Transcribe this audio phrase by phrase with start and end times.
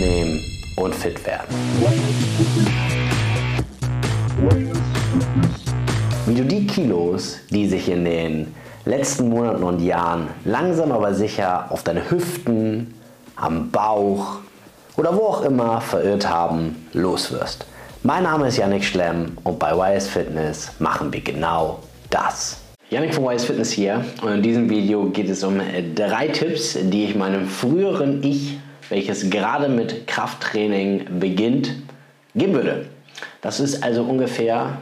[0.00, 0.40] abnehmen
[0.76, 1.54] und fit werden.
[6.26, 8.54] Wie du die Kilos, die sich in den
[8.86, 12.94] letzten Monaten und Jahren langsam aber sicher auf deine Hüften,
[13.36, 14.38] am Bauch
[14.96, 17.66] oder wo auch immer verirrt haben, loswirst.
[18.02, 22.58] Mein Name ist Yannick Schlemm und bei YS Fitness machen wir genau das.
[22.88, 25.60] Yannick von YS Fitness hier und in diesem Video geht es um
[25.94, 28.58] drei Tipps, die ich meinem früheren Ich,
[28.90, 31.72] welches gerade mit Krafttraining beginnt,
[32.34, 32.86] geben würde.
[33.40, 34.78] Das ist also ungefähr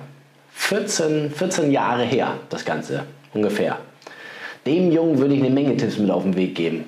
[0.54, 3.04] 14, 14 Jahre her, das Ganze.
[3.32, 3.78] Ungefähr.
[4.66, 6.84] Dem Jungen würde ich eine Menge Tipps mit auf den Weg geben.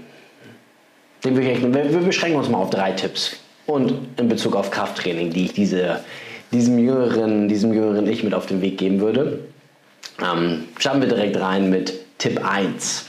[1.24, 3.36] Dem würde ich, wir beschränken uns mal auf drei Tipps.
[3.66, 6.00] Und in Bezug auf Krafttraining, die ich diese,
[6.50, 9.40] diesem, jüngeren, diesem jüngeren Ich mit auf den Weg geben würde.
[10.20, 13.06] Ähm, schauen wir direkt rein mit Tipp 1.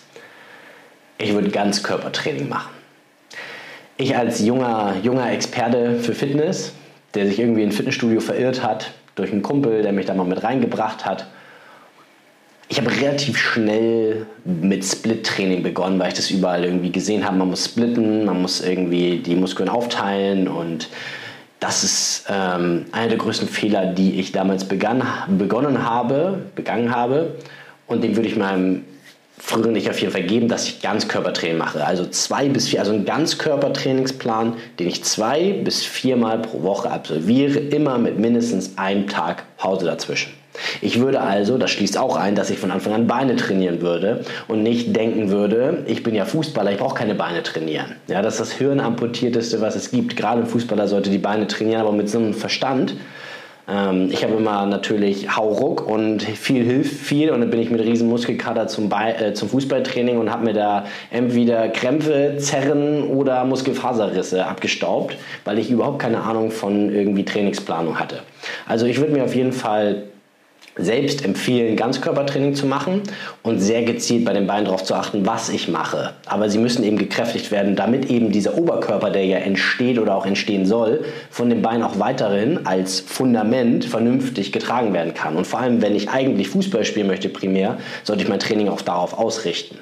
[1.18, 2.81] Ich würde Ganzkörpertraining machen.
[4.02, 6.74] Ich als junger, junger Experte für Fitness,
[7.14, 10.26] der sich irgendwie in ein Fitnessstudio verirrt hat, durch einen Kumpel, der mich da mal
[10.26, 11.28] mit reingebracht hat.
[12.68, 17.38] Ich habe relativ schnell mit Split-Training begonnen, weil ich das überall irgendwie gesehen habe.
[17.38, 20.90] Man muss splitten, man muss irgendwie die Muskeln aufteilen und
[21.60, 25.04] das ist ähm, einer der größten Fehler, die ich damals begann,
[25.38, 27.36] begonnen habe, begangen habe.
[27.86, 28.84] Und den würde ich meinem
[29.42, 31.86] früher nicht auf jeden Fall geben, dass ich Ganzkörpertraining mache.
[31.86, 37.60] Also zwei bis vier, also ein Ganzkörpertrainingsplan, den ich zwei bis viermal pro Woche absolviere,
[37.60, 40.34] immer mit mindestens einem Tag Pause dazwischen.
[40.82, 44.26] Ich würde also, das schließt auch ein, dass ich von Anfang an Beine trainieren würde
[44.48, 47.96] und nicht denken würde, ich bin ja Fußballer, ich brauche keine Beine trainieren.
[48.08, 50.18] Ja, das ist das Hirnamputierteste, was es gibt.
[50.18, 52.96] Gerade ein Fußballer sollte die Beine trainieren, aber mit so einem Verstand,
[53.72, 57.82] ähm, ich habe immer natürlich Hauruck und viel hilft viel und dann bin ich mit
[57.82, 63.46] riesen Muskelkater zum, Be äh, zum Fußballtraining und habe mir da entweder Krämpfe, Zerren oder
[63.46, 68.20] Muskelfaserrisse abgestaubt, weil ich überhaupt keine Ahnung von irgendwie Trainingsplanung hatte.
[68.68, 70.04] Also ich würde mir auf jeden Fall
[70.76, 73.02] selbst empfehlen, Ganzkörpertraining zu machen
[73.44, 76.14] und sehr gezielt bei den Beinen darauf zu achten, was ich mache.
[76.26, 80.26] Aber sie müssen eben gekräftigt werden, damit eben dieser Oberkörper, der ja entsteht oder auch
[80.26, 85.36] entstehen soll, von den Beinen auch weiterhin als Fundament vernünftig getragen werden kann.
[85.36, 88.82] Und vor allem, wenn ich eigentlich Fußball spielen möchte primär, sollte ich mein Training auch
[88.82, 89.78] darauf ausrichten.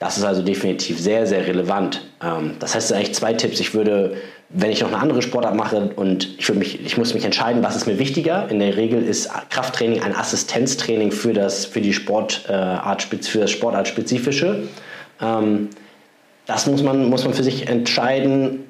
[0.00, 2.07] Das ist also definitiv sehr, sehr relevant.
[2.22, 3.60] Ähm, das heißt eigentlich zwei Tipps.
[3.60, 4.16] Ich würde,
[4.48, 7.76] wenn ich noch eine andere Sportart mache und ich, mich, ich muss mich entscheiden, was
[7.76, 8.48] ist mir wichtiger.
[8.48, 14.68] In der Regel ist Krafttraining ein Assistenztraining für das, für die Sportart, für das Sportartspezifische.
[15.20, 15.68] Ähm,
[16.46, 18.67] das muss man, muss man für sich entscheiden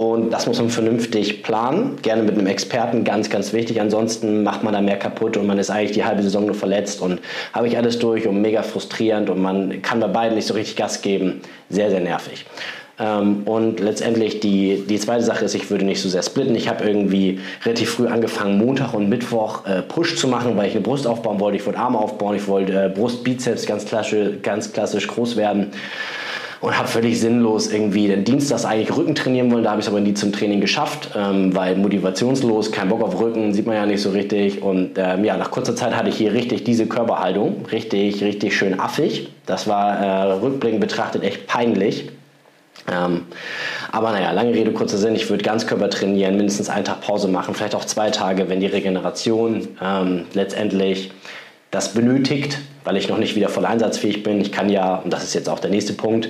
[0.00, 3.82] und das muss man vernünftig planen, gerne mit einem Experten, ganz, ganz wichtig.
[3.82, 7.02] Ansonsten macht man da mehr kaputt und man ist eigentlich die halbe Saison nur verletzt
[7.02, 7.20] und
[7.52, 10.76] habe ich alles durch und mega frustrierend und man kann bei beiden nicht so richtig
[10.76, 11.42] Gas geben.
[11.68, 12.46] Sehr, sehr nervig.
[12.98, 16.54] Ähm, und letztendlich die, die zweite Sache ist, ich würde nicht so sehr splitten.
[16.54, 20.72] Ich habe irgendwie relativ früh angefangen, Montag und Mittwoch äh, Push zu machen, weil ich
[20.72, 21.58] eine Brust aufbauen wollte.
[21.58, 25.72] Ich wollte Arme aufbauen, ich wollte äh, Brust, Bizeps ganz klassisch, ganz klassisch groß werden
[26.60, 29.64] und habe völlig sinnlos irgendwie den Dienstags eigentlich Rücken trainieren wollen.
[29.64, 33.18] Da habe ich es aber nie zum Training geschafft, ähm, weil motivationslos, kein Bock auf
[33.18, 34.62] Rücken, sieht man ja nicht so richtig.
[34.62, 38.78] Und ähm, ja, nach kurzer Zeit hatte ich hier richtig diese Körperhaltung, richtig, richtig schön
[38.78, 39.28] affig.
[39.46, 42.10] Das war äh, rückblickend betrachtet echt peinlich.
[42.90, 43.22] Ähm,
[43.90, 45.14] aber naja, lange Rede, kurzer Sinn.
[45.14, 48.66] Ich würde Ganzkörper trainieren, mindestens einen Tag Pause machen, vielleicht auch zwei Tage, wenn die
[48.66, 51.10] Regeneration ähm, letztendlich
[51.70, 54.40] das benötigt, weil ich noch nicht wieder voll einsatzfähig bin.
[54.40, 56.28] Ich kann ja, und das ist jetzt auch der nächste Punkt,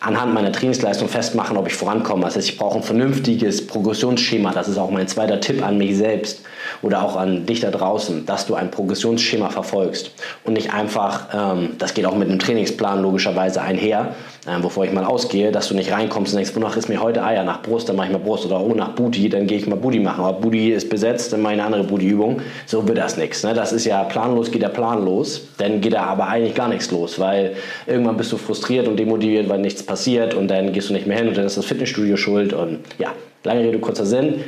[0.00, 2.24] anhand meiner Trainingsleistung festmachen, ob ich vorankomme.
[2.24, 4.52] Das heißt, ich brauche ein vernünftiges Progressionsschema.
[4.52, 6.42] Das ist auch mein zweiter Tipp an mich selbst
[6.82, 10.10] oder auch an dich da draußen, dass du ein Progressionsschema verfolgst
[10.44, 14.14] und nicht einfach, ähm, das geht auch mit einem Trainingsplan logischerweise einher,
[14.46, 17.24] äh, bevor ich mal ausgehe, dass du nicht reinkommst und denkst, wonach ist mir heute
[17.24, 19.66] Eier nach Brust, dann mache ich mal Brust oder oh nach Booty, dann gehe ich
[19.66, 20.24] mal Booty machen.
[20.24, 22.42] Aber Booty ist besetzt, dann mache ich eine andere Booty-Übung.
[22.66, 23.42] So wird das nichts.
[23.42, 23.54] Ne?
[23.54, 26.90] Das ist ja planlos, geht der Plan los, dann geht da aber eigentlich gar nichts
[26.90, 27.56] los, weil
[27.86, 31.16] irgendwann bist du frustriert und demotiviert, weil nichts passiert und dann gehst du nicht mehr
[31.18, 33.12] hin und dann ist das Fitnessstudio schuld und ja,
[33.44, 34.44] lange Rede, kurzer Sinn.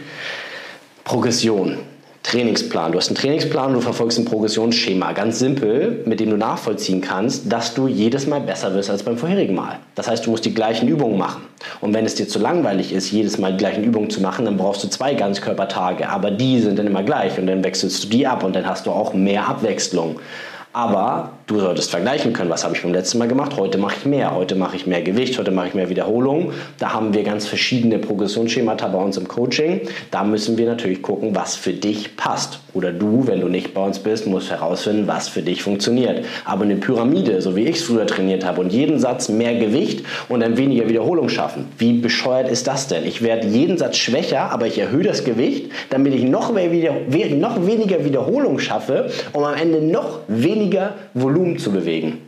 [1.05, 1.79] Progression.
[2.27, 2.91] Trainingsplan.
[2.91, 5.13] Du hast einen Trainingsplan, du verfolgst ein Progressionsschema.
[5.13, 9.17] Ganz simpel, mit dem du nachvollziehen kannst, dass du jedes Mal besser wirst als beim
[9.17, 9.79] vorherigen Mal.
[9.95, 11.43] Das heißt, du musst die gleichen Übungen machen.
[11.81, 14.57] Und wenn es dir zu langweilig ist, jedes Mal die gleichen Übungen zu machen, dann
[14.57, 16.09] brauchst du zwei Ganzkörpertage.
[16.09, 18.87] Aber die sind dann immer gleich und dann wechselst du die ab und dann hast
[18.87, 20.19] du auch mehr Abwechslung.
[20.77, 24.05] Aber Du solltest vergleichen können, was habe ich beim letzten Mal gemacht, heute mache ich
[24.05, 26.53] mehr, heute mache ich mehr Gewicht, heute mache ich mehr Wiederholungen.
[26.81, 29.83] Da haben wir ganz verschiedene Progressionsschemata bei uns im Coaching.
[30.11, 32.59] Da müssen wir natürlich gucken, was für dich passt.
[32.77, 36.27] Oder du, wenn du nicht bei uns bist, musst herausfinden, was für dich funktioniert.
[36.45, 40.05] Aber eine Pyramide, so wie ich es früher trainiert habe und jeden Satz mehr Gewicht
[40.29, 41.69] und dann weniger Wiederholung schaffen.
[41.79, 43.07] Wie bescheuert ist das denn?
[43.07, 46.71] Ich werde jeden Satz schwächer, aber ich erhöhe das Gewicht, damit ich noch, mehr,
[47.31, 52.19] noch weniger Wiederholung schaffe, um am Ende noch weniger Volumen zu bewegen.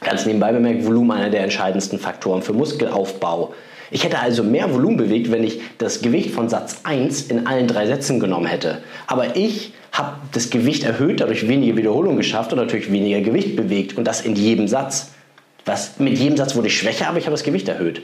[0.00, 3.52] Ganz nebenbei bemerkt, Volumen einer der entscheidendsten Faktoren für Muskelaufbau.
[3.92, 7.68] Ich hätte also mehr Volumen bewegt, wenn ich das Gewicht von Satz 1 in allen
[7.68, 8.78] drei Sätzen genommen hätte.
[9.06, 13.98] Aber ich habe das Gewicht erhöht, dadurch weniger Wiederholung geschafft und natürlich weniger Gewicht bewegt
[13.98, 15.10] und das in jedem Satz.
[15.66, 18.00] Was, mit jedem Satz wurde ich schwächer, aber ich habe das Gewicht erhöht.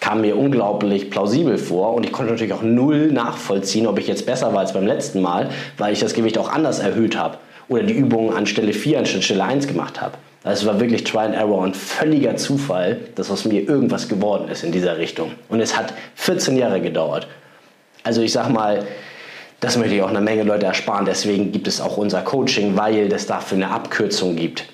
[0.00, 4.24] Kam mir unglaublich plausibel vor und ich konnte natürlich auch null nachvollziehen, ob ich jetzt
[4.24, 7.36] besser war als beim letzten Mal, weil ich das Gewicht auch anders erhöht habe
[7.68, 10.14] oder die Übungen an Stelle 4 anstatt Stelle 1 gemacht habe.
[10.44, 14.48] Also es war wirklich Try and Error und völliger Zufall, dass aus mir irgendwas geworden
[14.48, 15.32] ist in dieser Richtung.
[15.48, 17.28] Und es hat 14 Jahre gedauert.
[18.02, 18.84] Also ich sag mal,
[19.60, 21.04] das möchte ich auch eine Menge Leute ersparen.
[21.04, 24.64] Deswegen gibt es auch unser Coaching, weil es dafür eine Abkürzung gibt.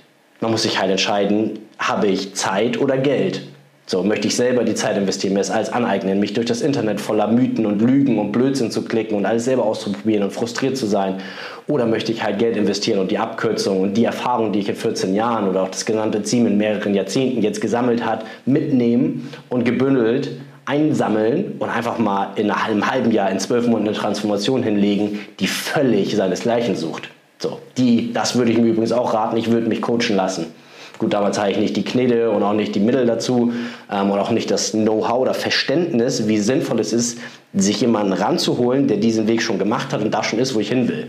[0.40, 3.42] Man muss sich halt entscheiden, habe ich Zeit oder Geld?
[3.90, 7.00] So, möchte ich selber die Zeit investieren, mir das alles aneignen, mich durch das Internet
[7.00, 10.84] voller Mythen und Lügen und Blödsinn zu klicken und alles selber auszuprobieren und frustriert zu
[10.84, 11.22] sein?
[11.66, 14.76] Oder möchte ich halt Geld investieren und die Abkürzung und die Erfahrung, die ich in
[14.76, 19.64] 14 Jahren oder auch das gesamte Team in mehreren Jahrzehnten jetzt gesammelt hat, mitnehmen und
[19.64, 20.32] gebündelt
[20.66, 25.46] einsammeln und einfach mal in einem halben Jahr, in zwölf Monaten eine Transformation hinlegen, die
[25.46, 27.08] völlig seinesgleichen sucht.
[27.38, 30.52] So, die, das würde ich mir übrigens auch raten, ich würde mich coachen lassen.
[30.98, 33.52] Gut, damals hatte ich nicht die Knete und auch nicht die Mittel dazu
[33.90, 37.18] ähm, und auch nicht das Know-how oder Verständnis, wie sinnvoll es ist,
[37.54, 40.68] sich jemanden ranzuholen, der diesen Weg schon gemacht hat und da schon ist, wo ich
[40.68, 41.08] hin will.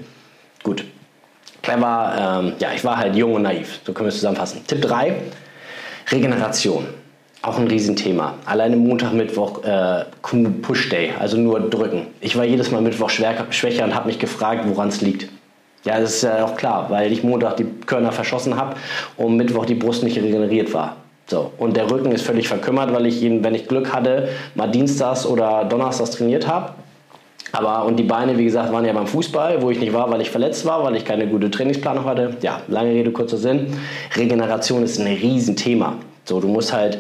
[0.64, 0.86] Gut.
[1.62, 4.62] Clever, ähm, ja, ich war halt jung und naiv, so können wir es zusammenfassen.
[4.66, 5.16] Tipp 3,
[6.12, 6.86] Regeneration.
[7.42, 8.36] Auch ein Riesenthema.
[8.46, 10.04] Alleine Montag, Mittwoch äh,
[10.62, 12.08] Push Day, also nur drücken.
[12.20, 15.30] Ich war jedes Mal Mittwoch schwächer und habe mich gefragt, woran es liegt.
[15.86, 18.76] Ja, das ist ja auch klar, weil ich Montag die Körner verschossen habe
[19.18, 20.98] und Mittwoch die Brust nicht regeneriert war.
[21.28, 24.70] So, und der Rücken ist völlig verkümmert, weil ich ihn, wenn ich Glück hatte, mal
[24.70, 26.74] dienstags oder donnerstags trainiert habe.
[27.52, 30.22] Aber und die Beine, wie gesagt, waren ja beim Fußball, wo ich nicht war, weil
[30.22, 32.38] ich verletzt war, weil ich keine gute Trainingsplanung hatte.
[32.42, 33.68] Ja, lange Rede, kurzer Sinn.
[34.16, 35.96] Regeneration ist ein Riesenthema.
[36.26, 37.00] So, du musst halt,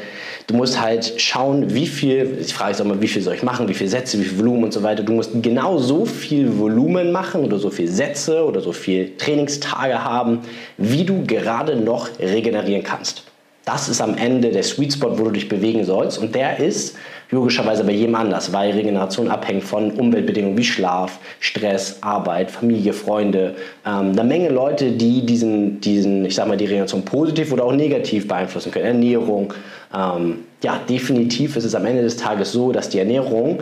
[0.49, 3.43] du musst halt schauen, wie viel, ich frage jetzt auch mal, wie viel soll ich
[3.43, 5.03] machen, wie viele Sätze, wie viel Volumen und so weiter.
[5.03, 10.03] Du musst genau so viel Volumen machen oder so viele Sätze oder so viele Trainingstage
[10.03, 10.39] haben,
[10.77, 13.23] wie du gerade noch regenerieren kannst.
[13.63, 16.17] Das ist am Ende der Sweet Spot, wo du dich bewegen sollst.
[16.17, 16.95] Und der ist
[17.31, 23.55] logischerweise bei jedem anders, weil Regeneration abhängt von Umweltbedingungen wie Schlaf, Stress, Arbeit, Familie, Freunde.
[23.85, 27.73] Ähm, eine Menge Leute, die diesen, diesen, ich sag mal, die Regeneration positiv oder auch
[27.73, 28.85] negativ beeinflussen können.
[28.85, 29.53] Ernährung.
[29.93, 33.59] Ähm, ja, definitiv ist es am Ende des Tages so, dass die Ernährung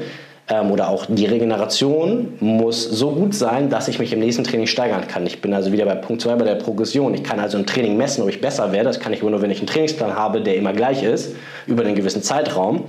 [0.49, 4.67] ähm, oder auch die Regeneration muss so gut sein, dass ich mich im nächsten Training
[4.67, 5.25] steigern kann.
[5.25, 7.13] Ich bin also wieder bei Punkt 2 bei der Progression.
[7.13, 8.85] Ich kann also im Training messen, ob ich besser werde.
[8.85, 11.35] Das kann ich nur, wenn ich einen Trainingsplan habe, der immer gleich ist,
[11.65, 12.85] über einen gewissen Zeitraum,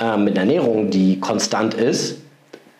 [0.00, 2.18] äh, mit einer Ernährung, die konstant ist,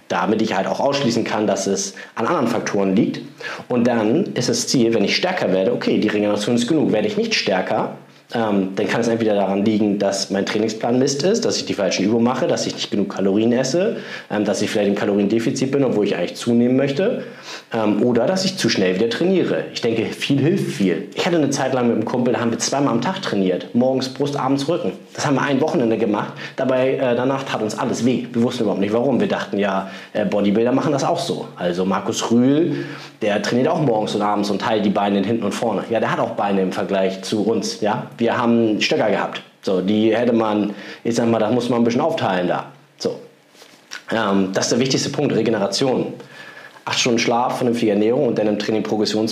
[0.09, 3.21] damit ich halt auch ausschließen kann, dass es an anderen Faktoren liegt.
[3.69, 6.93] Und dann ist das Ziel, wenn ich stärker werde, okay, die Regeneration ist genug.
[6.93, 7.97] Werde ich nicht stärker,
[8.35, 11.75] ähm, dann kann es entweder daran liegen, dass mein Trainingsplan Mist ist, dass ich die
[11.75, 13.97] falschen Übungen mache, dass ich nicht genug Kalorien esse,
[14.31, 17.25] ähm, dass ich vielleicht im Kaloriendefizit bin, obwohl ich eigentlich zunehmen möchte,
[17.73, 19.65] ähm, oder dass ich zu schnell wieder trainiere.
[19.73, 21.09] Ich denke, viel hilft viel.
[21.15, 23.75] Ich hatte eine Zeit lang mit einem Kumpel, da haben wir zweimal am Tag trainiert.
[23.75, 24.93] Morgens Brust, abends Rücken.
[25.15, 26.33] Das haben wir ein Wochenende gemacht.
[26.57, 28.27] Dabei, äh, danach tat uns alles weh.
[28.33, 29.21] Wir wussten überhaupt nicht warum.
[29.21, 31.49] Wir dachten ja, äh, Bodybuilder machen das auch so.
[31.57, 32.87] Also Markus Rühl,
[33.21, 35.85] der trainiert auch morgens und abends und teilt die Beine hinten und vorne.
[35.91, 37.81] Ja, der hat auch Beine im Vergleich zu uns.
[37.81, 39.43] Ja, wir haben Stöcker gehabt.
[39.63, 40.75] So, die hätte man,
[41.05, 42.67] ich sag mal, das muss man ein bisschen aufteilen da.
[42.99, 43.19] So.
[44.11, 46.15] Ähm, das ist der wichtigste Punkt, Regeneration.
[46.85, 49.27] Acht Stunden Schlaf, vernünftige Ernährung und dann im Training Progression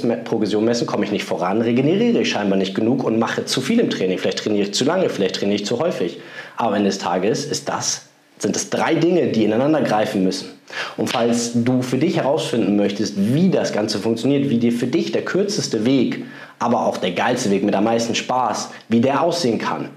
[0.65, 3.91] messen, komme ich nicht voran, regeneriere ich scheinbar nicht genug und mache zu viel im
[3.91, 4.19] Training.
[4.19, 6.21] Vielleicht trainiere ich zu lange, vielleicht trainiere ich zu häufig.
[6.57, 8.10] Aber am Ende des Tages ist das,
[8.41, 10.49] sind es drei Dinge, die ineinander greifen müssen.
[10.97, 15.13] Und falls du für dich herausfinden möchtest, wie das Ganze funktioniert, wie dir für dich
[15.13, 16.25] der kürzeste Weg
[16.61, 19.89] aber auch der geilste Weg mit am meisten Spaß, wie der aussehen kann,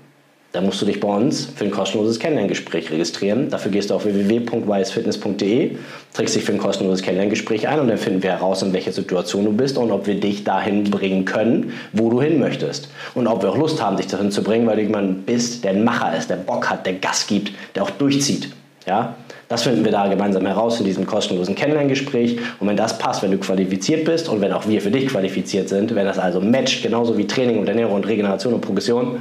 [0.53, 3.49] dann musst du dich bei uns für ein kostenloses Kennenlerngespräch registrieren.
[3.49, 5.71] Dafür gehst du auf www.weisfitness.de,
[6.13, 9.45] trägst dich für ein kostenloses Kennenlerngespräch ein und dann finden wir heraus, in welcher Situation
[9.45, 12.89] du bist und ob wir dich dahin bringen können, wo du hin möchtest.
[13.15, 15.71] Und ob wir auch Lust haben, dich dahin zu bringen, weil du jemand bist, der
[15.71, 18.49] ein Macher ist, der Bock hat, der Gas gibt, der auch durchzieht.
[18.85, 19.15] Ja?
[19.49, 22.37] Das finden wir da gemeinsam heraus in diesem kostenlosen Kennenlerngespräch.
[22.59, 25.67] Und wenn das passt, wenn du qualifiziert bist und wenn auch wir für dich qualifiziert
[25.67, 29.17] sind, wenn das also matcht, genauso wie Training und Ernährung und Regeneration und Progression,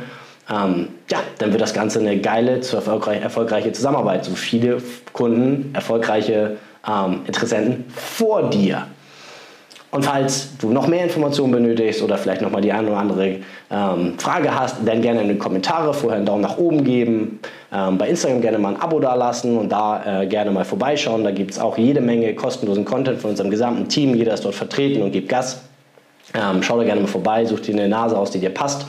[0.51, 4.25] ähm, ja, dann wird das Ganze eine geile, zu erfolgreich, erfolgreiche Zusammenarbeit.
[4.25, 4.79] So viele
[5.13, 6.57] Kunden, erfolgreiche
[6.87, 8.87] ähm, Interessenten vor dir.
[9.93, 14.19] Und falls du noch mehr Informationen benötigst oder vielleicht nochmal die eine oder andere ähm,
[14.19, 17.41] Frage hast, dann gerne in die Kommentare vorher einen Daumen nach oben geben.
[17.71, 21.25] Ähm, bei Instagram gerne mal ein Abo dalassen und da äh, gerne mal vorbeischauen.
[21.25, 24.15] Da gibt es auch jede Menge kostenlosen Content von unserem gesamten Team.
[24.15, 25.61] Jeder ist dort vertreten und gibt Gas.
[26.33, 28.87] Ähm, schau da gerne mal vorbei, such dir eine Nase aus, die dir passt.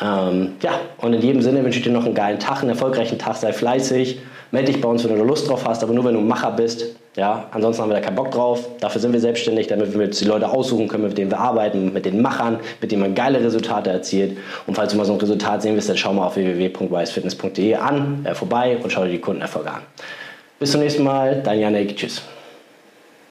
[0.00, 3.18] Ähm, ja, und in jedem Sinne wünsche ich dir noch einen geilen Tag, einen erfolgreichen
[3.18, 4.20] Tag, sei fleißig.
[4.50, 6.96] Melde dich bei uns, wenn du Lust drauf hast, aber nur wenn du Macher bist.
[7.16, 8.66] Ja, ansonsten haben wir da keinen Bock drauf.
[8.80, 11.92] Dafür sind wir selbstständig, damit wir uns die Leute aussuchen können, mit denen wir arbeiten,
[11.92, 14.38] mit den Machern, mit denen man geile Resultate erzielt.
[14.66, 18.24] Und falls du mal so ein Resultat sehen willst, dann schau mal auf www.wisefitness.de an,
[18.24, 19.82] äh, vorbei und schau dir die Kundenerfolge an.
[20.60, 22.22] Bis zum nächsten Mal, dein Janik, tschüss.